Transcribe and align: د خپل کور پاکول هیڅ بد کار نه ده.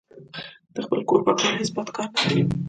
د 0.73 0.75
خپل 0.85 0.99
کور 1.09 1.19
پاکول 1.25 1.53
هیڅ 1.59 1.69
بد 1.75 1.87
کار 1.95 2.09
نه 2.13 2.23
ده. 2.29 2.35